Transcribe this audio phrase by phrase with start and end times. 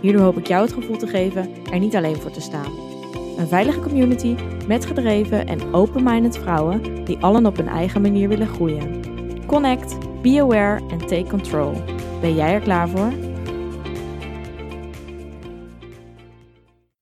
[0.00, 2.72] Hierdoor hoop ik jou het gevoel te geven er niet alleen voor te staan.
[3.38, 8.46] Een veilige community met gedreven en open-minded vrouwen die allen op hun eigen manier willen
[8.46, 9.02] groeien.
[9.46, 11.72] Connect, be aware en take control.
[12.20, 13.12] Ben jij er klaar voor?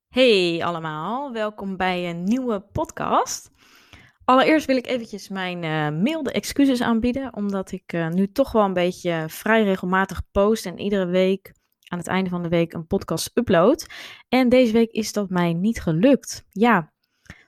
[0.09, 3.51] Hey allemaal, welkom bij een nieuwe podcast.
[4.25, 8.65] Allereerst wil ik eventjes mijn uh, milde excuses aanbieden, omdat ik uh, nu toch wel
[8.65, 11.57] een beetje vrij regelmatig post en iedere week
[11.89, 13.87] aan het einde van de week een podcast upload.
[14.29, 16.45] En deze week is dat mij niet gelukt.
[16.51, 16.93] Ja,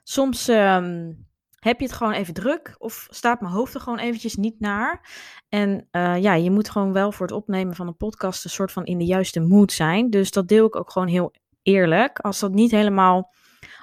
[0.03, 1.27] soms um,
[1.59, 5.09] heb je het gewoon even druk of staat mijn hoofd er gewoon eventjes niet naar.
[5.49, 8.71] En uh, ja, je moet gewoon wel voor het opnemen van een podcast een soort
[8.71, 10.09] van in de juiste mood zijn.
[10.09, 12.19] Dus dat deel ik ook gewoon heel eerlijk.
[12.19, 13.33] Als dat niet helemaal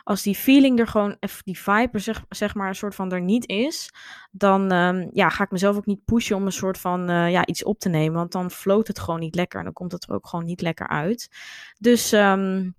[0.09, 3.49] als die feeling er gewoon, die vibe zeg, zeg maar, een soort van er niet
[3.49, 3.91] is,
[4.31, 7.47] dan um, ja, ga ik mezelf ook niet pushen om een soort van uh, ja,
[7.47, 8.17] iets op te nemen.
[8.17, 10.61] Want dan floot het gewoon niet lekker en dan komt het er ook gewoon niet
[10.61, 11.31] lekker uit.
[11.79, 12.75] Dus um,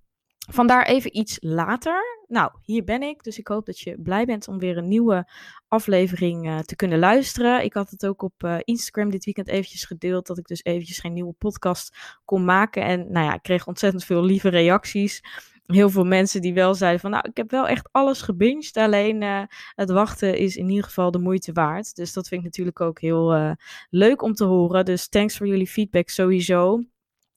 [0.50, 2.24] vandaar even iets later.
[2.28, 3.22] Nou, hier ben ik.
[3.22, 5.30] Dus ik hoop dat je blij bent om weer een nieuwe
[5.68, 7.64] aflevering uh, te kunnen luisteren.
[7.64, 10.98] Ik had het ook op uh, Instagram dit weekend eventjes gedeeld dat ik dus eventjes
[10.98, 12.82] geen nieuwe podcast kon maken.
[12.82, 15.22] En nou ja, ik kreeg ontzettend veel lieve reacties
[15.72, 19.22] heel veel mensen die wel zeiden van, nou, ik heb wel echt alles gebinged, alleen
[19.22, 19.42] uh,
[19.74, 21.94] het wachten is in ieder geval de moeite waard.
[21.94, 23.52] Dus dat vind ik natuurlijk ook heel uh,
[23.90, 24.84] leuk om te horen.
[24.84, 26.82] Dus thanks voor jullie feedback sowieso.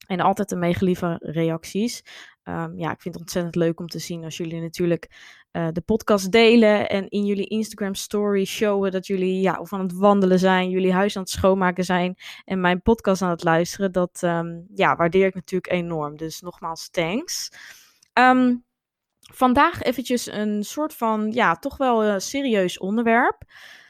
[0.08, 2.04] En altijd de mega lieve reacties.
[2.44, 5.12] Um, ja, ik vind het ontzettend leuk om te zien als jullie natuurlijk
[5.52, 9.80] uh, de podcast delen en in jullie Instagram story showen dat jullie ja, of aan
[9.80, 13.92] het wandelen zijn, jullie huis aan het schoonmaken zijn en mijn podcast aan het luisteren.
[13.92, 16.18] Dat um, ja, waardeer ik natuurlijk enorm.
[16.18, 17.50] Dus nogmaals, thanks.
[18.14, 18.66] Um,
[19.34, 23.44] vandaag eventjes een soort van, ja, toch wel een serieus onderwerp.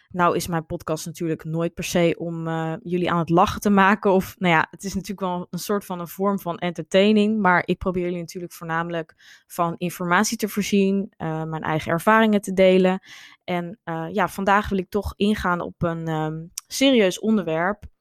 [0.10, 3.70] Nou is mijn podcast natuurlijk nooit per se om uh, jullie aan het lachen te
[3.70, 4.12] maken.
[4.12, 7.42] Of, nou ja, het is natuurlijk wel een soort van een vorm van entertaining.
[7.42, 9.14] Maar ik probeer jullie natuurlijk voornamelijk
[9.48, 11.14] van informatie te voorzien.
[11.18, 13.00] Uh, mijn eigen ervaringen te delen.
[13.44, 13.80] En
[14.12, 17.92] ja, vandaag wil ik toch ingaan op een um, serieus onderwerp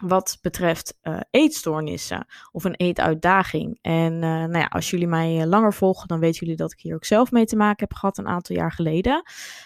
[0.00, 3.78] wat betreft uh, eetstoornissen of een eetuitdaging.
[3.82, 6.94] En uh, nou ja, als jullie mij langer volgen, dan weten jullie dat ik hier
[6.94, 9.22] ook zelf mee te maken heb gehad een aantal jaar geleden.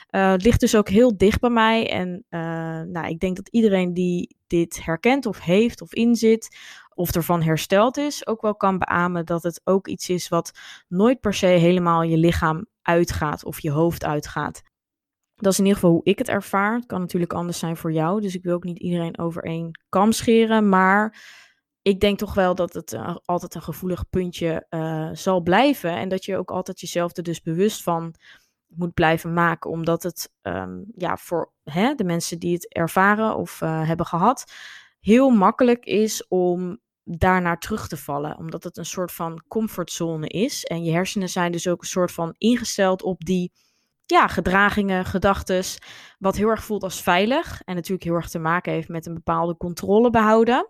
[0.07, 1.91] Het ligt dus ook heel dicht bij mij.
[1.91, 2.25] En
[2.93, 6.57] nou, ik denk dat iedereen die dit herkent of heeft of inzit
[6.95, 10.53] of ervan hersteld is, ook wel kan beamen dat het ook iets is wat
[10.89, 14.63] nooit per se helemaal je lichaam uitgaat of je hoofd uitgaat.
[15.35, 16.75] Dat is in ieder geval hoe ik het ervaar.
[16.75, 18.21] Het kan natuurlijk anders zijn voor jou.
[18.21, 20.69] Dus ik wil ook niet iedereen over één kam scheren.
[20.69, 21.23] Maar
[21.83, 25.91] ik denk toch wel dat het uh, altijd een gevoelig puntje uh, zal blijven.
[25.91, 28.15] En dat je ook altijd jezelf er dus bewust van
[28.67, 29.71] moet blijven maken.
[29.71, 34.53] Omdat het um, ja, voor hè, de mensen die het ervaren of uh, hebben gehad,
[35.01, 38.39] heel makkelijk is om daarnaar terug te vallen.
[38.39, 40.65] Omdat het een soort van comfortzone is.
[40.65, 43.53] En je hersenen zijn dus ook een soort van ingesteld op die
[44.07, 45.65] ja, gedragingen, gedachten,
[46.19, 49.15] wat heel erg voelt als veilig en natuurlijk heel erg te maken heeft met een
[49.15, 50.69] bepaalde controle behouden.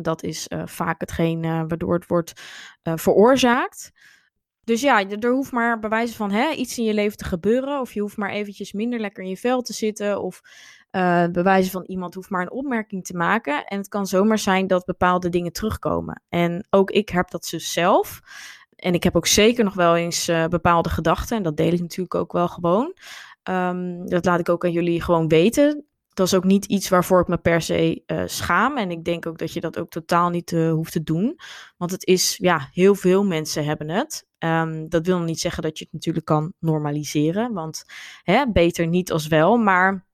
[0.00, 2.32] Dat is uh, vaak hetgeen uh, waardoor het wordt
[2.82, 3.92] uh, veroorzaakt.
[4.64, 7.80] Dus ja, er hoeft maar bij wijze van hè, iets in je leven te gebeuren.
[7.80, 10.22] Of je hoeft maar eventjes minder lekker in je vel te zitten.
[10.22, 10.40] Of
[10.90, 13.64] bij wijze van iemand hoeft maar een opmerking te maken.
[13.64, 16.22] En het kan zomaar zijn dat bepaalde dingen terugkomen.
[16.28, 18.20] En ook ik heb dat dus zelf.
[18.78, 21.36] En ik heb ook zeker nog wel eens uh, bepaalde gedachten.
[21.36, 22.94] En dat deel ik natuurlijk ook wel gewoon.
[23.42, 25.86] Um, dat laat ik ook aan jullie gewoon weten.
[26.14, 28.76] Dat is ook niet iets waarvoor ik me per se uh, schaam.
[28.76, 31.38] En ik denk ook dat je dat ook totaal niet uh, hoeft te doen.
[31.76, 34.26] Want het is, ja, heel veel mensen hebben het.
[34.38, 37.52] Um, dat wil niet zeggen dat je het natuurlijk kan normaliseren.
[37.52, 37.84] Want
[38.22, 39.56] hè, beter niet als wel.
[39.56, 40.06] Maar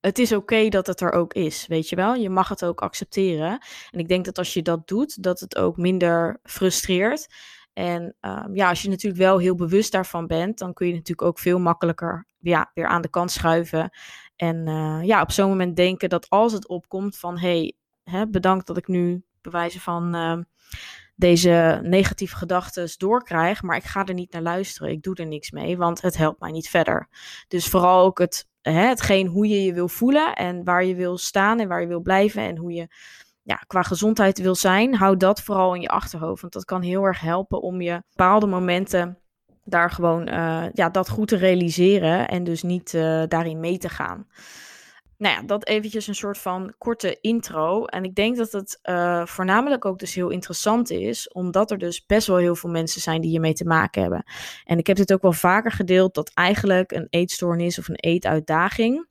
[0.00, 2.14] het is oké dat het er ook is, weet je wel.
[2.14, 3.58] Je mag het ook accepteren.
[3.90, 7.28] En ik denk dat als je dat doet, dat het ook minder frustreert.
[7.72, 11.28] En um, ja, als je natuurlijk wel heel bewust daarvan bent, dan kun je natuurlijk
[11.28, 13.90] ook veel makkelijker ja, weer aan de kant schuiven.
[14.36, 17.72] En uh, ja, op zo'n moment denken dat als het opkomt van hé,
[18.04, 20.38] hey, bedankt dat ik nu bewijzen van uh,
[21.16, 24.92] deze negatieve gedachten doorkrijg, maar ik ga er niet naar luisteren.
[24.92, 27.08] Ik doe er niks mee, want het helpt mij niet verder.
[27.48, 31.18] Dus vooral ook het, hè, hetgeen hoe je je wil voelen en waar je wil
[31.18, 32.88] staan en waar je wil blijven en hoe je
[33.42, 36.40] ja, qua gezondheid wil zijn, hou dat vooral in je achterhoofd.
[36.40, 39.18] Want dat kan heel erg helpen om je bepaalde momenten
[39.64, 43.88] daar gewoon uh, ja, dat goed te realiseren en dus niet uh, daarin mee te
[43.88, 44.28] gaan.
[45.16, 47.84] Nou ja, dat eventjes een soort van korte intro.
[47.84, 52.06] En ik denk dat het uh, voornamelijk ook dus heel interessant is, omdat er dus
[52.06, 54.24] best wel heel veel mensen zijn die hiermee te maken hebben.
[54.64, 59.08] En ik heb dit ook wel vaker gedeeld, dat eigenlijk een eetstoornis of een eetuitdaging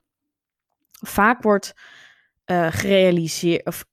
[0.92, 1.74] vaak wordt
[2.70, 3.86] gerealiseerd, of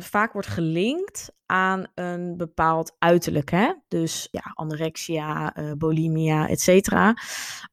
[0.00, 3.50] vaak wordt gelinkt aan een bepaald uiterlijk.
[3.50, 3.72] Hè?
[3.88, 7.14] Dus ja, anorexia, uh, bulimia, et cetera.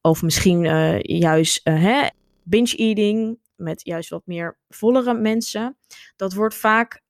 [0.02, 2.08] Of misschien uh, juist uh, hè,
[2.44, 5.78] binge eating met juist wat meer vollere mensen.
[6.16, 7.02] Dat wordt vaak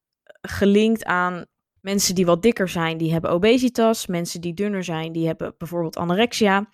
[0.41, 1.45] gelinkt aan
[1.79, 4.07] mensen die wat dikker zijn, die hebben obesitas.
[4.07, 6.69] Mensen die dunner zijn, die hebben bijvoorbeeld anorexia.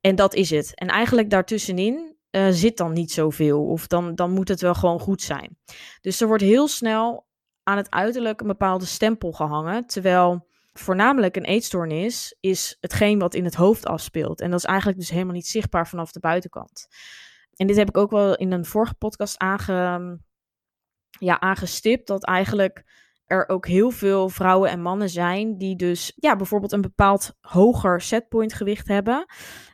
[0.00, 0.74] En dat is het.
[0.74, 2.16] En eigenlijk daartussenin
[2.50, 3.64] zit dan niet zoveel.
[3.66, 5.58] Of dan, dan moet het wel gewoon goed zijn.
[6.00, 7.30] Dus er wordt heel snel
[7.62, 9.86] aan het uiterlijk een bepaalde stempel gehangen.
[9.86, 14.40] Terwijl voornamelijk een eetstoornis is hetgeen wat in het hoofd afspeelt.
[14.40, 16.88] En dat is eigenlijk dus helemaal niet zichtbaar vanaf de buitenkant.
[17.56, 20.18] En dit heb ik ook wel in een vorige podcast aange,
[21.18, 22.06] ja, aangestipt.
[22.06, 22.84] Dat eigenlijk
[23.32, 28.00] er ook heel veel vrouwen en mannen zijn die dus ja, bijvoorbeeld een bepaald hoger
[28.00, 29.26] setpoint gewicht hebben.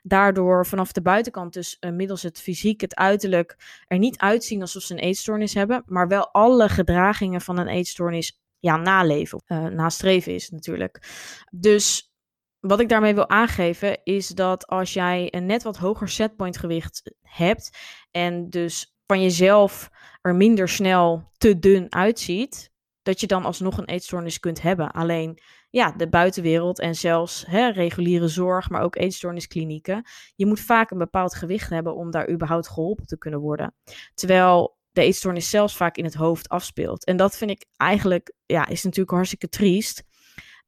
[0.03, 4.83] Daardoor vanaf de buitenkant dus uh, middels het fysiek, het uiterlijk er niet uitzien alsof
[4.83, 9.43] ze een eetstoornis hebben, maar wel alle gedragingen van een eetstoornis ja, naleven.
[9.47, 11.03] Uh, nastreven is natuurlijk.
[11.51, 12.13] Dus
[12.61, 17.15] wat ik daarmee wil aangeven is dat als jij een net wat hoger setpoint gewicht
[17.23, 17.79] hebt
[18.11, 19.91] en dus van jezelf
[20.21, 22.71] er minder snel te dun uitziet,
[23.09, 24.91] dat je dan alsnog een eetstoornis kunt hebben.
[24.91, 25.39] Alleen
[25.71, 30.05] ja, de buitenwereld en zelfs hè, reguliere zorg, maar ook eetstoornisklinieken.
[30.37, 33.75] Je moet vaak een bepaald gewicht hebben om daar überhaupt geholpen te kunnen worden.
[34.15, 37.05] Terwijl de eetstoornis zelfs vaak in het hoofd afspeelt.
[37.05, 40.03] En dat vind ik eigenlijk, ja, is natuurlijk hartstikke triest.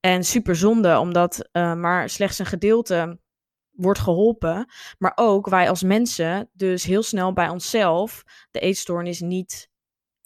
[0.00, 3.20] En super zonde, omdat uh, maar slechts een gedeelte
[3.70, 4.72] wordt geholpen.
[4.98, 9.68] Maar ook wij als mensen dus heel snel bij onszelf de eetstoornis niet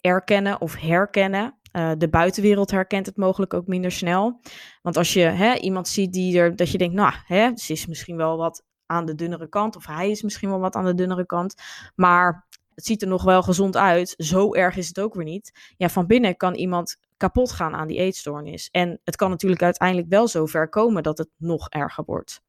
[0.01, 1.59] erkennen of herkennen.
[1.75, 4.39] Uh, de buitenwereld herkent het mogelijk ook minder snel.
[4.81, 7.85] Want als je hè, iemand ziet die er, dat je denkt, nou, hè, ze is
[7.85, 10.95] misschien wel wat aan de dunnere kant, of hij is misschien wel wat aan de
[10.95, 11.55] dunnere kant,
[11.95, 14.13] maar het ziet er nog wel gezond uit.
[14.17, 15.73] Zo erg is het ook weer niet.
[15.77, 18.69] Ja, van binnen kan iemand kapot gaan aan die eetstoornis.
[18.71, 22.41] En het kan natuurlijk uiteindelijk wel zo ver komen dat het nog erger wordt.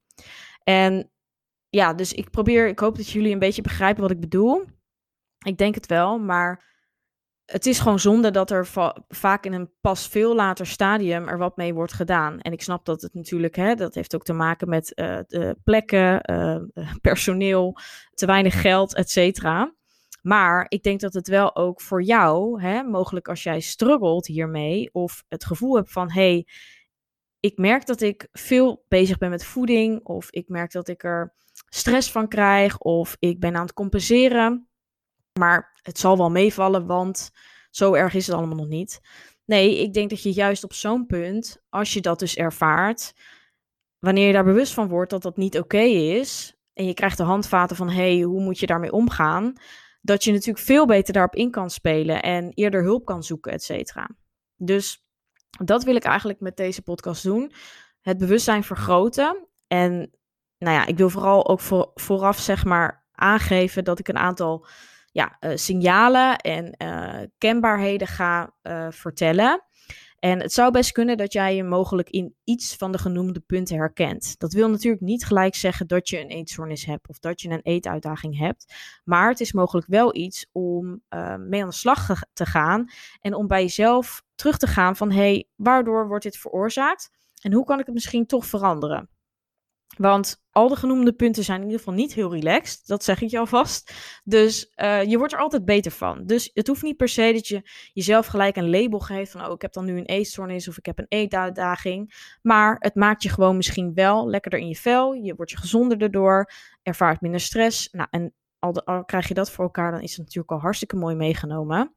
[0.62, 1.10] En
[1.68, 4.64] ja, dus ik probeer, ik hoop dat jullie een beetje begrijpen wat ik bedoel.
[5.44, 6.75] Ik denk het wel, maar
[7.46, 8.68] het is gewoon zonde dat er
[9.08, 12.40] vaak in een pas veel later stadium er wat mee wordt gedaan.
[12.40, 15.56] En ik snap dat het natuurlijk, hè, dat heeft ook te maken met uh, de
[15.64, 17.78] plekken, uh, personeel,
[18.14, 19.74] te weinig geld, et cetera.
[20.22, 24.88] Maar ik denk dat het wel ook voor jou, hè, mogelijk als jij struggelt hiermee,
[24.92, 26.46] of het gevoel hebt van hé, hey,
[27.40, 31.34] ik merk dat ik veel bezig ben met voeding, of ik merk dat ik er
[31.68, 34.68] stress van krijg, of ik ben aan het compenseren.
[35.38, 37.30] Maar het zal wel meevallen, want
[37.70, 39.00] zo erg is het allemaal nog niet.
[39.44, 43.14] Nee, ik denk dat je juist op zo'n punt, als je dat dus ervaart,
[43.98, 47.22] wanneer je daar bewust van wordt dat dat niet oké is, en je krijgt de
[47.22, 49.52] handvaten van hé, hey, hoe moet je daarmee omgaan,
[50.00, 53.62] dat je natuurlijk veel beter daarop in kan spelen en eerder hulp kan zoeken, et
[53.62, 54.10] cetera.
[54.56, 55.04] Dus
[55.64, 57.52] dat wil ik eigenlijk met deze podcast doen.
[58.00, 59.46] Het bewustzijn vergroten.
[59.66, 60.10] En
[60.58, 64.66] nou ja, ik wil vooral ook voor, vooraf zeg maar aangeven dat ik een aantal
[65.16, 69.64] ja, uh, signalen en uh, kenbaarheden ga uh, vertellen.
[70.18, 73.76] En het zou best kunnen dat jij je mogelijk in iets van de genoemde punten
[73.76, 74.38] herkent.
[74.38, 77.60] Dat wil natuurlijk niet gelijk zeggen dat je een eetstoornis hebt of dat je een
[77.62, 78.74] eetuitdaging hebt.
[79.04, 81.02] Maar het is mogelijk wel iets om
[81.38, 85.16] mee aan de slag te gaan en om bij jezelf terug te gaan van hé,
[85.16, 87.10] hey, waardoor wordt dit veroorzaakt?
[87.42, 89.08] En hoe kan ik het misschien toch veranderen?
[89.96, 92.86] Want al de genoemde punten zijn in ieder geval niet heel relaxed.
[92.86, 93.92] Dat zeg ik je alvast.
[94.24, 96.26] Dus uh, je wordt er altijd beter van.
[96.26, 99.46] Dus het hoeft niet per se dat je jezelf gelijk een label geeft van...
[99.46, 102.14] oh, ik heb dan nu een eetstoornis of ik heb een eetuitdaging.
[102.42, 105.12] Maar het maakt je gewoon misschien wel lekkerder in je vel.
[105.12, 106.50] Je wordt je gezonder erdoor.
[106.82, 107.88] Ervaart minder stress.
[107.92, 111.14] Nou, en al krijg je dat voor elkaar, dan is het natuurlijk al hartstikke mooi
[111.14, 111.94] meegenomen.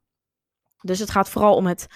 [0.81, 1.87] Dus het gaat vooral om het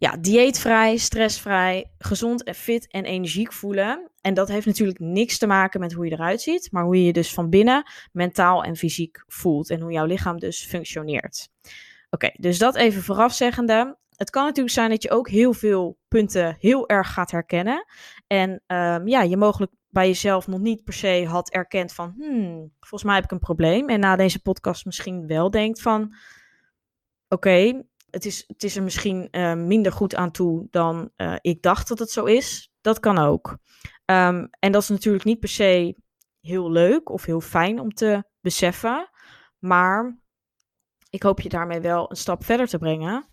[0.00, 4.10] ja, dieetvrij, stressvrij, gezond en fit en energiek voelen.
[4.20, 7.04] En dat heeft natuurlijk niks te maken met hoe je eruit ziet, maar hoe je
[7.04, 11.48] je dus van binnen mentaal en fysiek voelt en hoe jouw lichaam dus functioneert.
[12.10, 13.98] Oké, dus dat even voorafzeggende.
[14.16, 17.84] Het kan natuurlijk zijn dat je ook heel veel punten heel erg gaat herkennen.
[18.26, 22.72] En um, ja, je mogelijk bij jezelf nog niet per se had erkend van, hmm,
[22.80, 23.88] volgens mij heb ik een probleem.
[23.88, 26.14] En na deze podcast misschien wel denkt van,
[27.28, 31.62] oké, het is, het is er misschien uh, minder goed aan toe dan uh, ik
[31.62, 32.72] dacht dat het zo is.
[32.80, 33.58] Dat kan ook.
[34.06, 35.96] Um, en dat is natuurlijk niet per se
[36.40, 39.10] heel leuk of heel fijn om te beseffen.
[39.58, 40.18] Maar
[41.10, 43.28] ik hoop je daarmee wel een stap verder te brengen.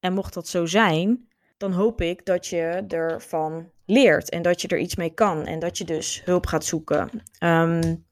[0.00, 4.68] En mocht dat zo zijn, dan hoop ik dat je ervan leert en dat je
[4.68, 7.22] er iets mee kan en dat je dus hulp gaat zoeken.
[7.40, 8.06] Um,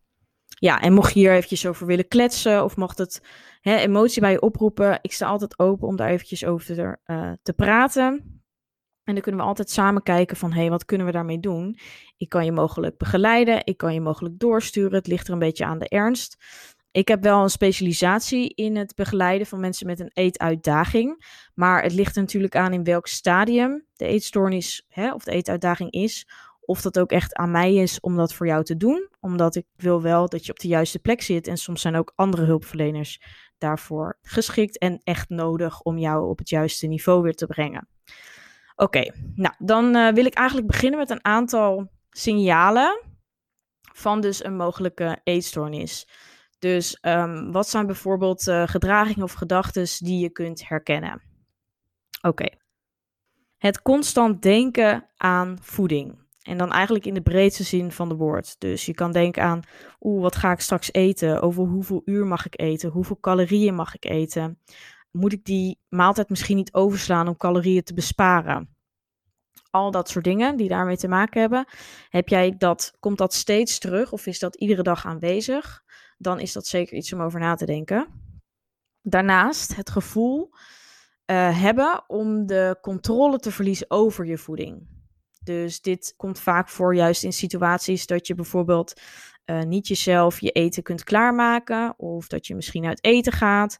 [0.59, 3.21] ja, en mocht je hier eventjes over willen kletsen of mocht het
[3.61, 7.33] hè, emotie bij je oproepen, ik sta altijd open om daar eventjes over te, uh,
[7.43, 8.35] te praten.
[9.05, 11.79] En dan kunnen we altijd samen kijken van, hé, hey, wat kunnen we daarmee doen?
[12.17, 14.95] Ik kan je mogelijk begeleiden, ik kan je mogelijk doorsturen.
[14.95, 16.37] Het ligt er een beetje aan de ernst.
[16.91, 21.25] Ik heb wel een specialisatie in het begeleiden van mensen met een eetuitdaging.
[21.55, 25.91] Maar het ligt er natuurlijk aan in welk stadium de eetstoornis hè, of de eetuitdaging
[25.91, 26.29] is.
[26.67, 29.09] Of dat ook echt aan mij is om dat voor jou te doen.
[29.21, 31.47] Omdat ik wil wel dat je op de juiste plek zit.
[31.47, 33.21] En soms zijn ook andere hulpverleners
[33.59, 37.89] daarvoor geschikt en echt nodig om jou op het juiste niveau weer te brengen.
[38.77, 43.01] Oké, nou dan uh, wil ik eigenlijk beginnen met een aantal signalen
[43.93, 46.09] van dus een mogelijke eetstoornis.
[46.59, 51.23] Dus um, wat zijn bijvoorbeeld uh, gedragingen of gedachten die je kunt herkennen?
[52.23, 52.49] Oké.
[53.59, 56.26] Het constant denken aan voeding.
[56.47, 58.61] En dan eigenlijk in de breedste zin van de woord.
[58.61, 59.63] Dus je kan denken aan,
[60.01, 61.43] oeh, wat ga ik straks eten?
[61.43, 62.91] Over hoeveel uur mag ik eten?
[62.91, 64.61] Hoeveel calorieën mag ik eten?
[65.11, 68.77] Moet ik die maaltijd misschien niet overslaan om calorieën te besparen?
[69.71, 71.67] Al dat soort dingen die daarmee te maken hebben.
[72.09, 75.83] Heb jij dat, komt dat steeds terug of is dat iedere dag aanwezig?
[76.19, 78.07] Dan is dat zeker iets om over na te denken.
[79.03, 84.96] Daarnaast het gevoel uh, hebben om de controle te verliezen over je voeding.
[85.47, 89.01] Dus dit komt vaak voor juist in situaties dat je bijvoorbeeld
[89.45, 91.95] uh, niet jezelf je eten kunt klaarmaken.
[91.99, 93.79] Of dat je misschien uit eten gaat.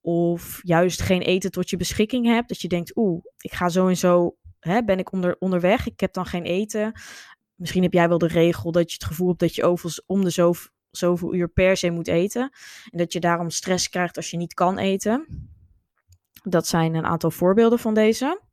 [0.00, 2.48] Of juist geen eten tot je beschikking hebt.
[2.48, 5.86] Dat je denkt, oeh, ik ga zo en zo, hè, ben ik onder, onderweg.
[5.86, 6.92] Ik heb dan geen eten.
[7.54, 10.24] Misschien heb jij wel de regel dat je het gevoel hebt dat je overigens om
[10.24, 10.54] de
[10.90, 12.50] zoveel uur per se moet eten.
[12.90, 15.26] En dat je daarom stress krijgt als je niet kan eten.
[16.42, 18.46] Dat zijn een aantal voorbeelden van deze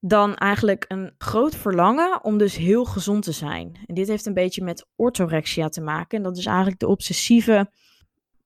[0.00, 3.76] dan eigenlijk een groot verlangen om dus heel gezond te zijn.
[3.86, 6.18] En dit heeft een beetje met orthorexia te maken.
[6.18, 7.70] En dat is eigenlijk de obsessieve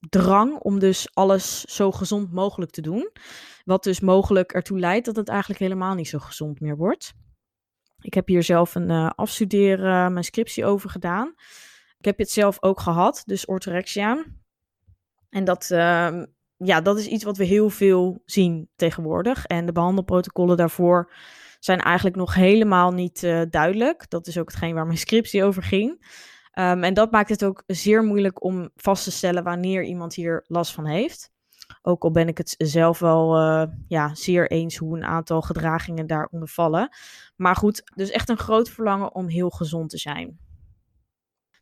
[0.08, 3.10] drang om dus alles zo gezond mogelijk te doen.
[3.64, 7.12] Wat dus mogelijk ertoe leidt dat het eigenlijk helemaal niet zo gezond meer wordt.
[8.00, 11.34] Ik heb hier zelf een uh, afstuderen, mijn scriptie over gedaan.
[11.98, 14.24] Ik heb het zelf ook gehad, dus orthorexia.
[15.30, 16.22] En dat, uh,
[16.56, 19.46] ja, dat is iets wat we heel veel zien tegenwoordig.
[19.46, 21.12] En de behandelprotocollen daarvoor
[21.64, 24.10] zijn eigenlijk nog helemaal niet uh, duidelijk.
[24.10, 25.90] Dat is ook hetgeen waar mijn scriptie over ging.
[26.58, 30.44] Um, en dat maakt het ook zeer moeilijk om vast te stellen wanneer iemand hier
[30.46, 31.32] last van heeft.
[31.82, 36.06] Ook al ben ik het zelf wel uh, ja, zeer eens hoe een aantal gedragingen
[36.06, 36.88] daaronder vallen.
[37.36, 40.38] Maar goed, dus echt een groot verlangen om heel gezond te zijn.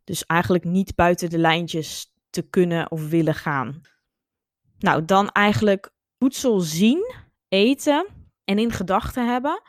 [0.04, 3.80] Dus eigenlijk niet buiten de lijntjes te kunnen of willen gaan.
[4.78, 7.14] Nou, dan eigenlijk voedsel zien,
[7.48, 9.62] eten en in gedachten hebben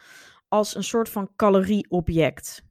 [0.47, 2.63] als een soort van calorieobject.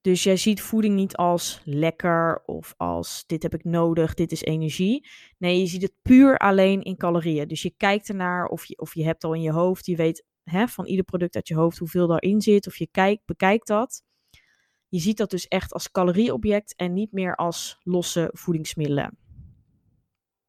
[0.00, 4.42] Dus jij ziet voeding niet als lekker of als dit heb ik nodig, dit is
[4.42, 5.08] energie.
[5.38, 7.48] Nee, je ziet het puur alleen in calorieën.
[7.48, 10.24] Dus je kijkt ernaar of je, of je hebt al in je hoofd, je weet
[10.44, 12.66] hè, van ieder product uit je hoofd hoeveel daarin zit.
[12.66, 14.02] Of je kijkt, bekijkt dat.
[14.88, 19.18] Je ziet dat dus echt als calorieobject en niet meer als losse voedingsmiddelen.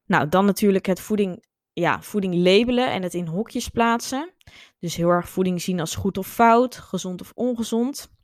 [0.04, 1.44] Nou, dan natuurlijk het voeding
[1.78, 4.32] ja, voeding labelen en het in hokjes plaatsen.
[4.78, 8.16] Dus heel erg voeding zien als goed of fout, gezond of ongezond.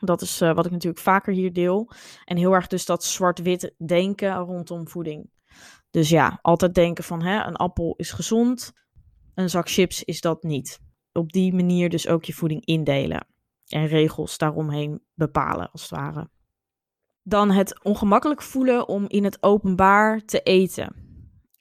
[0.00, 1.90] Dat is uh, wat ik natuurlijk vaker hier deel.
[2.24, 5.30] En heel erg dus dat zwart-wit denken rondom voeding.
[5.90, 8.72] Dus ja, altijd denken van hè, een appel is gezond,
[9.34, 10.80] een zak chips is dat niet.
[11.12, 13.26] Op die manier dus ook je voeding indelen.
[13.66, 16.30] En regels daaromheen bepalen, als het ware.
[17.22, 21.04] Dan het ongemakkelijk voelen om in het openbaar te eten.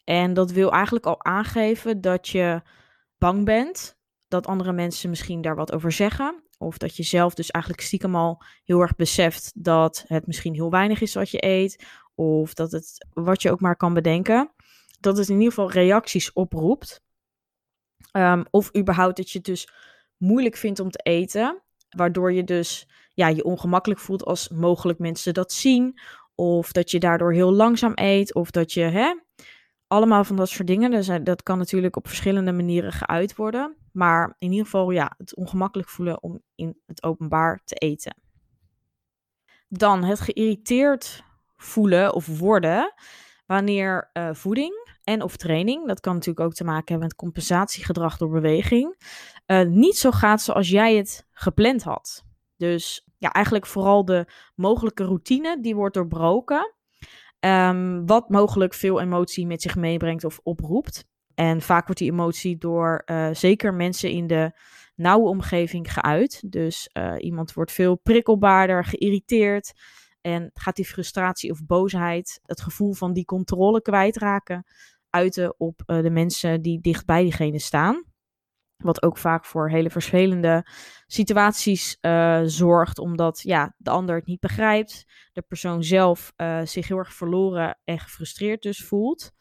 [0.04, 2.62] En dat wil eigenlijk al aangeven dat je
[3.18, 6.44] bang bent dat andere mensen misschien daar wat over zeggen.
[6.58, 10.70] Of dat je zelf dus eigenlijk stiekem al heel erg beseft dat het misschien heel
[10.70, 11.86] weinig is wat je eet.
[12.16, 14.52] Of dat het wat je ook maar kan bedenken.
[15.00, 17.02] Dat het in ieder geval reacties oproept.
[18.12, 19.68] Um, of überhaupt dat je het dus
[20.18, 21.62] moeilijk vindt om te eten.
[21.90, 26.00] Waardoor je dus ja, je ongemakkelijk voelt als mogelijk mensen dat zien.
[26.36, 28.34] Of dat je daardoor heel langzaam eet.
[28.34, 29.14] Of dat je hè,
[29.94, 30.92] allemaal van dat soort dingen.
[30.92, 33.76] Dus dat kan natuurlijk op verschillende manieren geuit worden.
[33.92, 38.16] Maar in ieder geval, ja, het ongemakkelijk voelen om in het openbaar te eten.
[39.68, 41.24] Dan het geïrriteerd
[41.56, 42.94] voelen of worden
[43.46, 44.74] wanneer uh, voeding
[45.04, 48.96] en of training, dat kan natuurlijk ook te maken hebben met compensatiegedrag door beweging,
[49.48, 52.24] uh, niet zo gaat zoals jij het gepland had.
[52.58, 56.74] Dus ja, eigenlijk vooral de mogelijke routine die wordt doorbroken.
[57.46, 61.06] Um, wat mogelijk veel emotie met zich meebrengt of oproept.
[61.34, 64.52] En vaak wordt die emotie door uh, zeker mensen in de
[64.96, 66.52] nauwe omgeving geuit.
[66.52, 69.74] Dus uh, iemand wordt veel prikkelbaarder, geïrriteerd.
[70.22, 74.66] En gaat die frustratie of boosheid, het gevoel van die controle kwijtraken,
[75.10, 78.04] uiten op uh, de mensen die dicht bij diegene staan.
[78.84, 80.66] Wat ook vaak voor hele vervelende
[81.08, 85.06] situaties uh, zorgt, omdat ja, de ander het niet begrijpt.
[85.34, 89.32] De persoon zelf uh, zich heel erg verloren en gefrustreerd dus voelt.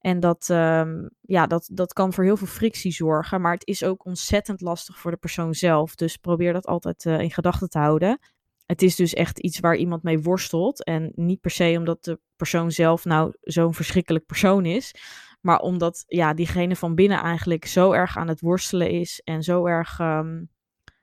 [0.00, 3.40] En dat, um, ja, dat, dat kan voor heel veel frictie zorgen.
[3.40, 5.94] Maar het is ook ontzettend lastig voor de persoon zelf.
[5.94, 8.18] Dus probeer dat altijd uh, in gedachten te houden.
[8.66, 10.84] Het is dus echt iets waar iemand mee worstelt.
[10.84, 14.94] En niet per se omdat de persoon zelf nou zo'n verschrikkelijk persoon is.
[15.40, 19.20] Maar omdat ja, diegene van binnen eigenlijk zo erg aan het worstelen is.
[19.24, 20.50] En zo erg um,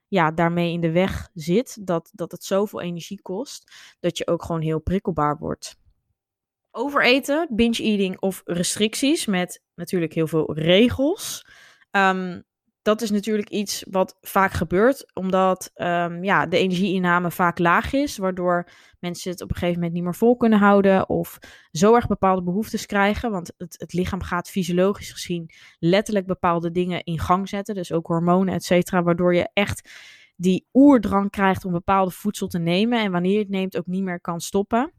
[0.07, 1.87] ja, daarmee in de weg zit.
[1.87, 3.71] Dat, dat het zoveel energie kost.
[3.99, 5.77] Dat je ook gewoon heel prikkelbaar wordt.
[6.71, 11.47] Overeten, binge eating of restricties met natuurlijk heel veel regels.
[11.91, 12.43] Um,
[12.87, 18.17] dat is natuurlijk iets wat vaak gebeurt, omdat um, ja, de energieinname vaak laag is,
[18.17, 21.37] waardoor mensen het op een gegeven moment niet meer vol kunnen houden of
[21.71, 23.31] zo erg bepaalde behoeftes krijgen.
[23.31, 28.07] Want het, het lichaam gaat fysiologisch gezien letterlijk bepaalde dingen in gang zetten, dus ook
[28.07, 29.89] hormonen, et cetera, waardoor je echt
[30.35, 34.03] die oerdrang krijgt om bepaalde voedsel te nemen en wanneer je het neemt ook niet
[34.03, 34.93] meer kan stoppen.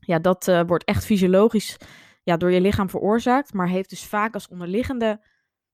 [0.00, 1.76] Ja, dat uh, wordt echt fysiologisch
[2.22, 5.20] ja, door je lichaam veroorzaakt, maar heeft dus vaak als onderliggende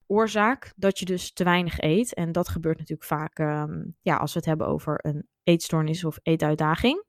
[0.09, 2.15] oorzaak dat je dus te weinig eet.
[2.15, 6.19] En dat gebeurt natuurlijk vaak um, ja, als we het hebben over een eetstoornis of
[6.23, 7.05] eetuitdaging.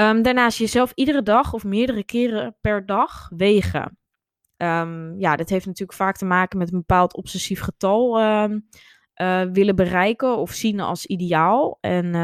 [0.00, 3.98] Um, daarnaast jezelf iedere dag of meerdere keren per dag wegen.
[4.56, 9.76] Um, ja, dit heeft natuurlijk vaak te maken met een bepaald obsessief getal uh, willen
[9.76, 11.78] bereiken of zien als ideaal.
[11.80, 12.14] En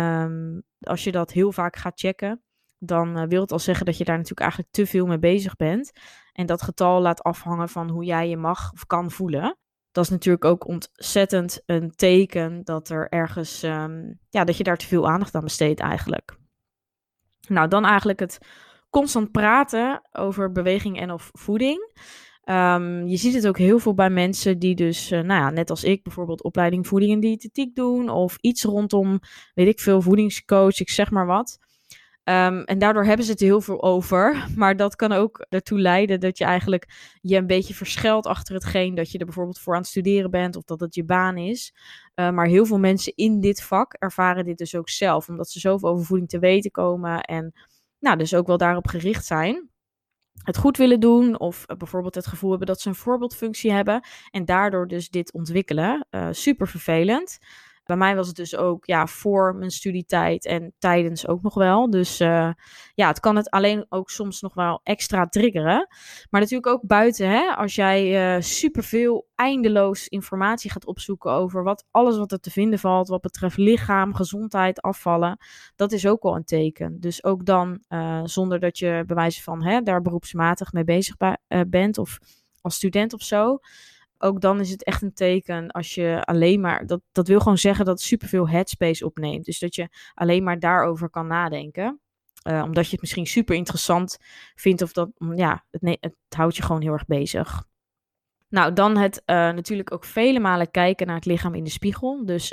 [0.80, 2.42] als je dat heel vaak gaat checken,
[2.78, 5.56] dan uh, wil het al zeggen dat je daar natuurlijk eigenlijk te veel mee bezig
[5.56, 5.92] bent.
[6.32, 9.58] En dat getal laat afhangen van hoe jij je mag of kan voelen
[9.92, 14.76] dat is natuurlijk ook ontzettend een teken dat er ergens, um, ja, dat je daar
[14.76, 16.38] te veel aandacht aan besteedt eigenlijk.
[17.48, 18.38] Nou, dan eigenlijk het
[18.90, 21.92] constant praten over beweging en of voeding.
[22.44, 25.70] Um, je ziet het ook heel veel bij mensen die dus, uh, nou ja, net
[25.70, 28.08] als ik, bijvoorbeeld opleiding voeding en diëtetiek doen.
[28.08, 29.20] Of iets rondom,
[29.54, 31.58] weet ik veel, voedingscoach, ik zeg maar wat.
[32.30, 34.46] Um, en daardoor hebben ze het heel veel over.
[34.56, 38.94] Maar dat kan ook ertoe leiden dat je eigenlijk je een beetje verschilt achter hetgeen
[38.94, 41.74] dat je er bijvoorbeeld voor aan het studeren bent of dat het je baan is.
[42.14, 45.60] Uh, maar heel veel mensen in dit vak ervaren dit dus ook zelf, omdat ze
[45.60, 47.52] zoveel over voeding te weten komen en
[47.98, 49.68] nou, dus ook wel daarop gericht zijn.
[50.42, 54.44] Het goed willen doen, of bijvoorbeeld het gevoel hebben dat ze een voorbeeldfunctie hebben en
[54.44, 56.06] daardoor dus dit ontwikkelen.
[56.10, 57.38] Uh, super vervelend.
[57.90, 61.90] Bij mij was het dus ook ja, voor mijn studietijd en tijdens ook nog wel.
[61.90, 62.50] Dus uh,
[62.94, 65.86] ja, het kan het alleen ook soms nog wel extra triggeren.
[66.30, 71.84] Maar natuurlijk ook buiten, hè, als jij uh, superveel eindeloos informatie gaat opzoeken over wat,
[71.90, 75.38] alles wat er te vinden valt, wat betreft lichaam, gezondheid, afvallen,
[75.76, 77.00] dat is ook wel een teken.
[77.00, 81.16] Dus ook dan, uh, zonder dat je bewijzen van hè, daar beroepsmatig mee bezig
[81.68, 82.18] bent of
[82.60, 83.58] als student of zo
[84.22, 86.86] ook dan is het echt een teken als je alleen maar.
[86.86, 89.44] Dat, dat wil gewoon zeggen dat het superveel headspace opneemt.
[89.44, 92.00] Dus dat je alleen maar daarover kan nadenken.
[92.48, 94.18] Uh, omdat je het misschien super interessant
[94.54, 94.82] vindt.
[94.82, 97.64] Of dat, mm, ja, het, het houdt je gewoon heel erg bezig.
[98.48, 102.26] Nou, dan het uh, natuurlijk ook vele malen kijken naar het lichaam in de spiegel.
[102.26, 102.46] Dus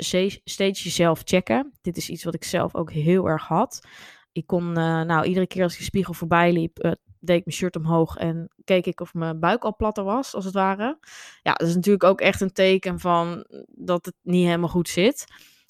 [0.44, 1.72] steeds jezelf checken.
[1.80, 3.86] Dit is iets wat ik zelf ook heel erg had.
[4.32, 7.56] Ik kon, uh, nou, iedere keer als ik de spiegel voorbij liep, deed ik mijn
[7.56, 10.98] shirt omhoog en keek ik of mijn buik al platter was, als het ware.
[11.42, 15.24] Ja, dat is natuurlijk ook echt een teken van dat het niet helemaal goed zit.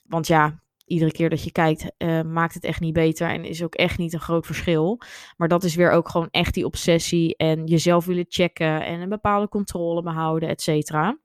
[0.07, 3.63] Want ja, iedere keer dat je kijkt, uh, maakt het echt niet beter en is
[3.63, 5.01] ook echt niet een groot verschil.
[5.37, 9.09] Maar dat is weer ook gewoon echt die obsessie en jezelf willen checken en een
[9.09, 11.19] bepaalde controle behouden, et cetera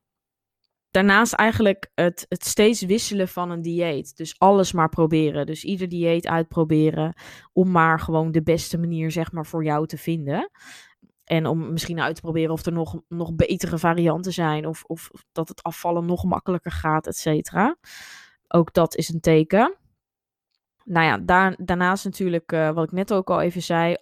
[0.93, 4.17] daarnaast eigenlijk het, het steeds wisselen van een dieet.
[4.17, 5.45] Dus alles maar proberen.
[5.45, 7.13] Dus ieder dieet uitproberen.
[7.53, 10.49] Om maar gewoon de beste manier, zeg maar, voor jou te vinden.
[11.23, 14.67] En om misschien uit te proberen of er nog, nog betere varianten zijn.
[14.67, 17.77] Of, of dat het afvallen nog makkelijker gaat, et cetera.
[18.47, 19.77] Ook dat is een teken
[20.84, 23.96] nou ja, daar, daarnaast natuurlijk, uh, wat ik net ook al even zei,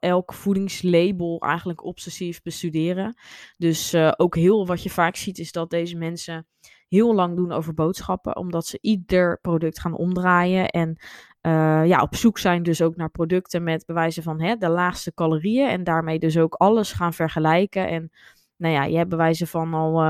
[0.00, 3.14] elk voedingslabel eigenlijk obsessief bestuderen.
[3.56, 6.46] Dus uh, ook heel wat je vaak ziet is dat deze mensen
[6.88, 10.96] heel lang doen over boodschappen, omdat ze ieder product gaan omdraaien en
[11.42, 15.14] uh, ja, op zoek zijn dus ook naar producten met bewijzen van hè, de laagste
[15.14, 15.68] calorieën.
[15.68, 17.88] En daarmee dus ook alles gaan vergelijken.
[17.88, 18.10] En
[18.56, 20.02] nou ja, je hebt bewijzen van al,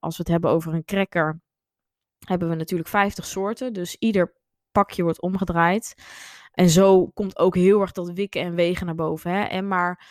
[0.00, 1.40] als we het hebben over een cracker,
[2.26, 3.72] hebben we natuurlijk 50 soorten.
[3.72, 4.34] Dus ieder
[4.76, 5.94] pakje wordt omgedraaid.
[6.52, 9.30] En zo komt ook heel erg dat wikken en wegen naar boven.
[9.30, 9.42] Hè?
[9.42, 10.06] En maar,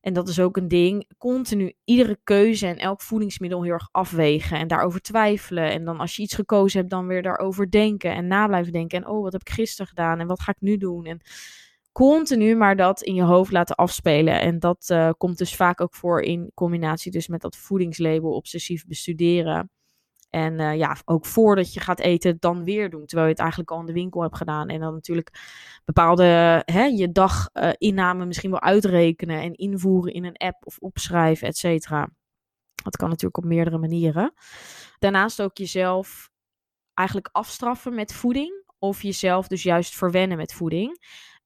[0.00, 4.58] en dat is ook een ding, continu iedere keuze en elk voedingsmiddel heel erg afwegen
[4.58, 5.70] en daarover twijfelen.
[5.70, 8.98] En dan als je iets gekozen hebt, dan weer daarover denken en na blijven denken.
[8.98, 11.04] En oh, wat heb ik gisteren gedaan en wat ga ik nu doen?
[11.04, 11.20] En
[11.92, 14.40] continu maar dat in je hoofd laten afspelen.
[14.40, 18.86] En dat uh, komt dus vaak ook voor in combinatie dus met dat voedingslabel obsessief
[18.86, 19.70] bestuderen.
[20.30, 23.06] En uh, ja, ook voordat je gaat eten, dan weer doen.
[23.06, 24.68] Terwijl je het eigenlijk al in de winkel hebt gedaan.
[24.68, 25.38] En dan natuurlijk
[25.84, 31.48] bepaalde hè, je daginname uh, misschien wel uitrekenen en invoeren in een app of opschrijven,
[31.48, 32.08] et cetera.
[32.82, 34.34] Dat kan natuurlijk op meerdere manieren.
[34.98, 36.30] Daarnaast ook jezelf
[36.94, 38.66] eigenlijk afstraffen met voeding.
[38.80, 40.98] Of jezelf dus juist verwennen met voeding.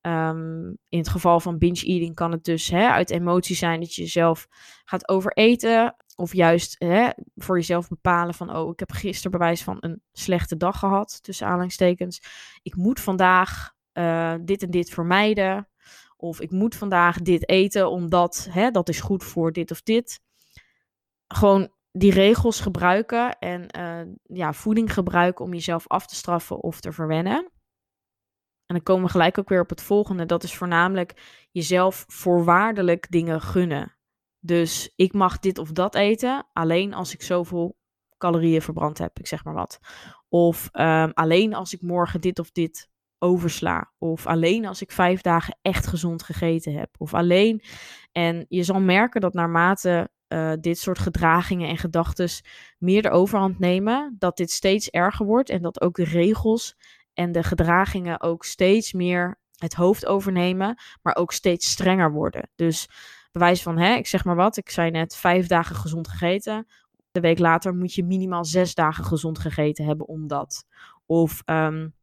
[0.06, 3.94] Um, in het geval van binge eating kan het dus hè, uit emotie zijn dat
[3.94, 4.46] je jezelf
[4.84, 5.96] gaat overeten.
[6.16, 10.56] Of juist hè, voor jezelf bepalen van, oh, ik heb gisteren bewijs van een slechte
[10.56, 12.22] dag gehad, tussen aanhalingstekens.
[12.62, 15.68] Ik moet vandaag uh, dit en dit vermijden.
[16.16, 20.20] Of ik moet vandaag dit eten, omdat hè, dat is goed voor dit of dit.
[21.28, 26.80] Gewoon die regels gebruiken en uh, ja, voeding gebruiken om jezelf af te straffen of
[26.80, 27.50] te verwennen.
[28.72, 30.26] En dan komen we gelijk ook weer op het volgende.
[30.26, 31.14] Dat is voornamelijk
[31.50, 33.96] jezelf voorwaardelijk dingen gunnen.
[34.40, 37.76] Dus ik mag dit of dat eten alleen als ik zoveel
[38.18, 39.78] calorieën verbrand heb, ik zeg maar wat.
[40.28, 43.92] Of um, alleen als ik morgen dit of dit oversla.
[43.98, 46.94] Of alleen als ik vijf dagen echt gezond gegeten heb.
[46.98, 47.62] Of alleen.
[48.12, 52.28] En je zal merken dat naarmate uh, dit soort gedragingen en gedachten
[52.78, 56.76] meer de overhand nemen, dat dit steeds erger wordt en dat ook de regels
[57.14, 62.50] en de gedragingen ook steeds meer het hoofd overnemen, maar ook steeds strenger worden.
[62.54, 62.88] Dus
[63.32, 66.66] bewijs van, hè, ik zeg maar wat, ik zei net vijf dagen gezond gegeten.
[67.10, 70.64] De week later moet je minimaal zes dagen gezond gegeten hebben om dat.
[71.06, 71.94] Of um,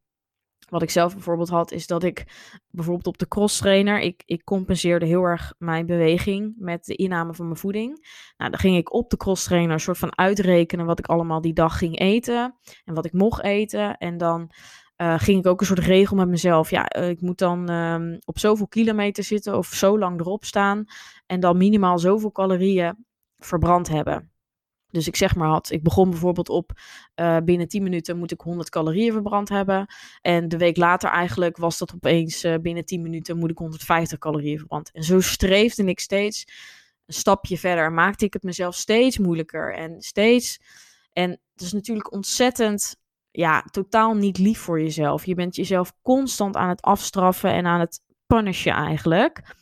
[0.70, 2.24] wat ik zelf bijvoorbeeld had, is dat ik
[2.70, 7.34] bijvoorbeeld op de cross trainer, ik, ik compenseerde heel erg mijn beweging met de inname
[7.34, 8.08] van mijn voeding.
[8.38, 11.42] Nou, dan ging ik op de cross trainer een soort van uitrekenen wat ik allemaal
[11.42, 13.98] die dag ging eten en wat ik mocht eten.
[13.98, 14.52] En dan
[15.02, 16.70] uh, ging ik ook een soort regel met mezelf.
[16.70, 20.86] Ja, uh, ik moet dan um, op zoveel kilometer zitten of zo lang erop staan.
[21.26, 23.06] En dan minimaal zoveel calorieën
[23.38, 24.32] verbrand hebben.
[24.92, 26.72] Dus ik zeg maar had, ik begon bijvoorbeeld op
[27.16, 29.88] uh, binnen 10 minuten moet ik 100 calorieën verbrand hebben.
[30.22, 34.58] En de week later eigenlijk was dat opeens binnen 10 minuten moet ik 150 calorieën
[34.58, 34.92] verbrand.
[34.92, 36.46] En zo streefde ik steeds
[37.06, 37.92] een stapje verder.
[37.92, 40.60] Maakte ik het mezelf steeds moeilijker en steeds.
[41.14, 42.98] En het is natuurlijk ontzettend
[43.40, 45.26] ja, totaal niet lief voor jezelf.
[45.26, 49.56] Je bent jezelf constant aan het afstraffen en aan het punishen eigenlijk.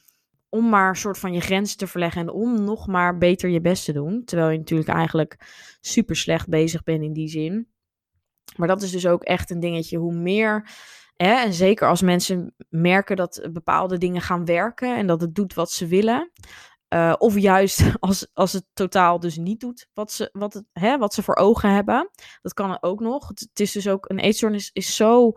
[0.49, 3.61] Om maar een soort van je grenzen te verleggen en om nog maar beter je
[3.61, 4.23] best te doen.
[4.25, 5.37] Terwijl je natuurlijk eigenlijk
[5.81, 7.67] super slecht bezig bent in die zin.
[8.55, 9.97] Maar dat is dus ook echt een dingetje.
[9.97, 10.69] Hoe meer,
[11.15, 15.53] hè, en zeker als mensen merken dat bepaalde dingen gaan werken en dat het doet
[15.53, 16.31] wat ze willen,
[16.89, 20.97] uh, of juist als, als het totaal dus niet doet wat ze, wat het, hè,
[20.97, 22.09] wat ze voor ogen hebben.
[22.41, 23.27] Dat kan ook nog.
[23.27, 25.33] Het, het is dus ook, een eetstoornis is zo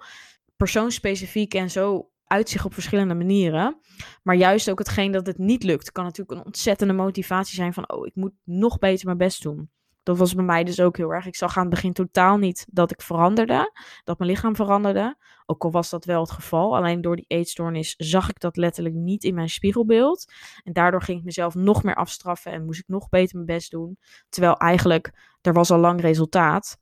[0.56, 3.80] persoonsspecifiek en zo uitzicht op verschillende manieren.
[4.22, 7.92] Maar juist ook hetgeen dat het niet lukt, kan natuurlijk een ontzettende motivatie zijn van,
[7.92, 9.70] oh, ik moet nog beter mijn best doen.
[10.02, 11.26] Dat was bij mij dus ook heel erg.
[11.26, 13.72] Ik zag aan het begin totaal niet dat ik veranderde,
[14.04, 15.16] dat mijn lichaam veranderde.
[15.46, 16.76] Ook al was dat wel het geval.
[16.76, 20.32] Alleen door die eetstoornis zag ik dat letterlijk niet in mijn spiegelbeeld.
[20.64, 23.70] En daardoor ging ik mezelf nog meer afstraffen en moest ik nog beter mijn best
[23.70, 23.98] doen.
[24.28, 26.78] Terwijl eigenlijk er was al lang resultaat.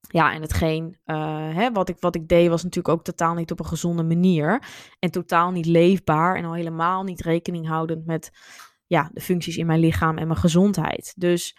[0.00, 3.50] Ja, en hetgeen uh, hè, wat, ik, wat ik deed was natuurlijk ook totaal niet
[3.50, 4.62] op een gezonde manier.
[4.98, 8.30] En totaal niet leefbaar en al helemaal niet rekening houdend met
[8.86, 11.14] ja, de functies in mijn lichaam en mijn gezondheid.
[11.16, 11.56] Dus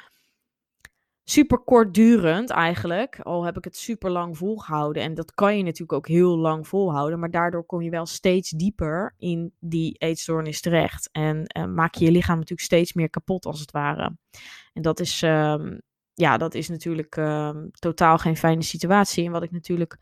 [1.30, 3.20] super kortdurend eigenlijk.
[3.20, 5.04] Al heb ik het super lang volgehouden.
[5.04, 7.20] En dat kan je natuurlijk ook heel lang volhouden.
[7.20, 11.10] Maar daardoor kom je wel steeds dieper in die eetstoornis terecht.
[11.12, 14.18] En uh, maak je je lichaam natuurlijk steeds meer kapot als het ware.
[14.74, 15.82] En dat is, um,
[16.14, 19.26] ja, dat is natuurlijk um, totaal geen fijne situatie.
[19.26, 19.98] En wat ik natuurlijk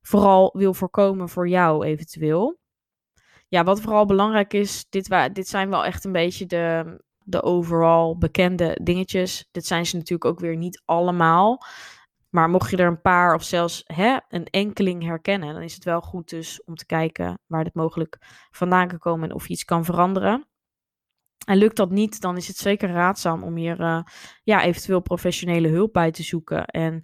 [0.00, 2.58] vooral wil voorkomen voor jou eventueel.
[3.48, 8.18] Ja, wat vooral belangrijk is, dit, dit zijn wel echt een beetje de, de overal
[8.18, 9.48] bekende dingetjes.
[9.50, 11.64] Dit zijn ze natuurlijk ook weer niet allemaal.
[12.30, 15.84] Maar mocht je er een paar of zelfs hè, een enkeling herkennen, dan is het
[15.84, 18.18] wel goed dus om te kijken waar dit mogelijk
[18.50, 20.46] vandaan kan komen en of je iets kan veranderen.
[21.46, 24.02] En lukt dat niet, dan is het zeker raadzaam om hier uh,
[24.42, 26.66] ja, eventueel professionele hulp bij te zoeken.
[26.66, 27.02] En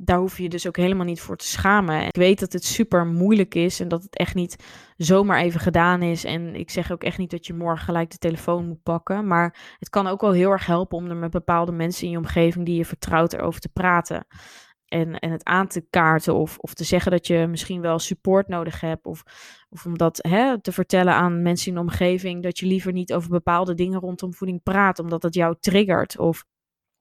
[0.00, 2.06] daar hoef je je dus ook helemaal niet voor te schamen.
[2.06, 4.64] Ik weet dat het super moeilijk is en dat het echt niet
[4.96, 6.24] zomaar even gedaan is.
[6.24, 9.26] En ik zeg ook echt niet dat je morgen gelijk de telefoon moet pakken.
[9.26, 12.18] Maar het kan ook wel heel erg helpen om er met bepaalde mensen in je
[12.18, 14.26] omgeving die je vertrouwt erover te praten.
[14.84, 18.48] En, en het aan te kaarten of, of te zeggen dat je misschien wel support
[18.48, 19.06] nodig hebt.
[19.06, 19.22] Of,
[19.68, 23.12] of om dat hè, te vertellen aan mensen in de omgeving dat je liever niet
[23.12, 26.18] over bepaalde dingen rondom voeding praat, omdat dat jou triggert.
[26.18, 26.44] Of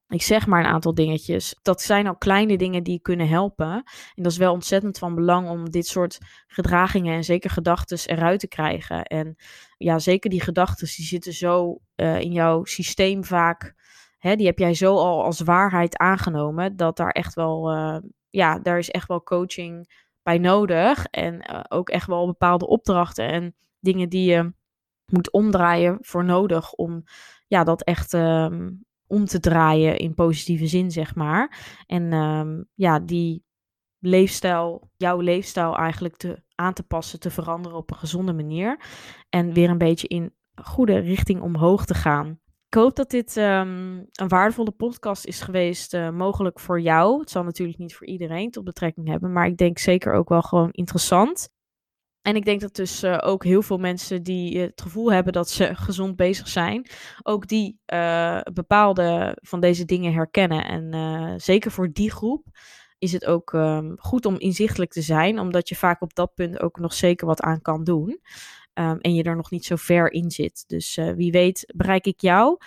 [0.10, 1.60] ik zeg maar een aantal dingetjes.
[1.62, 3.72] Dat zijn al kleine dingen die kunnen helpen.
[4.15, 6.17] En dat is wel ontzettend van belang om dit soort
[6.48, 9.04] gedragingen en zeker gedachten eruit te krijgen.
[9.04, 9.36] En
[9.78, 13.76] ja, zeker die gedachten, die zitten zo uh, in jouw systeem vaak.
[14.17, 16.76] Hè, die heb jij zo al als waarheid aangenomen.
[16.76, 17.98] Dat daar echt wel, uh,
[18.30, 21.06] ja, daar is echt wel coaching bij nodig.
[21.06, 24.54] En uh, ook echt wel bepaalde opdrachten en dingen die je
[25.06, 27.04] moet omdraaien voor nodig om
[27.48, 31.76] ja, dat echt um, om te draaien in positieve zin, zeg maar.
[31.86, 33.46] En um, ja, die
[34.00, 38.82] leefstijl, jouw leefstijl eigenlijk te, aan te passen, te veranderen op een gezonde manier.
[39.30, 42.39] En weer een beetje in goede richting omhoog te gaan.
[42.67, 47.20] Ik hoop dat dit um, een waardevolle podcast is geweest, uh, mogelijk voor jou.
[47.20, 50.41] Het zal natuurlijk niet voor iedereen tot betrekking hebben, maar ik denk zeker ook wel
[50.41, 51.50] gewoon interessant.
[52.22, 55.50] En ik denk dat dus uh, ook heel veel mensen die het gevoel hebben dat
[55.50, 56.88] ze gezond bezig zijn,
[57.24, 60.66] ook die uh, bepaalde van deze dingen herkennen.
[60.66, 62.46] En zeker voor die groep
[63.00, 66.62] is het ook um, goed om inzichtelijk te zijn, omdat je vaak op dat punt
[66.62, 68.20] ook nog zeker wat aan kan doen.
[68.74, 70.64] Um, en je er nog niet zo ver in zit.
[70.68, 72.58] Dus wie weet bereik ik jou.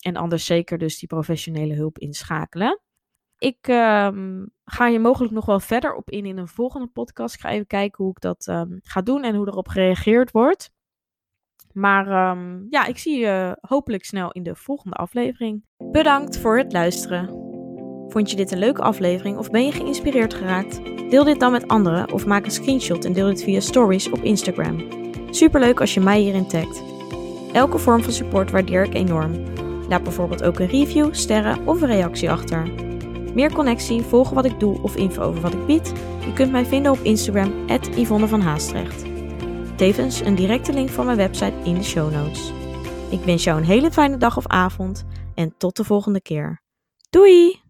[0.00, 2.80] En anders zeker dus die professionele hulp inschakelen.
[3.40, 7.34] Ik um, ga je mogelijk nog wel verder op in in een volgende podcast.
[7.34, 10.70] Ik ga even kijken hoe ik dat um, ga doen en hoe erop gereageerd wordt.
[11.72, 15.64] Maar um, ja, ik zie je hopelijk snel in de volgende aflevering.
[15.76, 17.28] Bedankt voor het luisteren.
[18.08, 20.84] Vond je dit een leuke aflevering of ben je geïnspireerd geraakt?
[21.10, 24.22] Deel dit dan met anderen of maak een screenshot en deel dit via stories op
[24.22, 24.88] Instagram.
[25.30, 26.82] Superleuk als je mij hierin tagt.
[27.52, 29.44] Elke vorm van support waardeer ik enorm.
[29.88, 32.88] Laat bijvoorbeeld ook een review, sterren of een reactie achter.
[33.34, 35.92] Meer connectie, volgen wat ik doe of info over wat ik bied?
[36.24, 37.52] Je kunt mij vinden op Instagram,
[37.96, 39.04] Yvonne van Haastrecht.
[39.76, 42.52] Tevens een directe link van mijn website in de show notes.
[43.10, 46.62] Ik wens jou een hele fijne dag of avond en tot de volgende keer.
[47.10, 47.69] Doei!